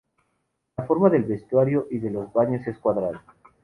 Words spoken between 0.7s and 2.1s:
La forma del vestuario y de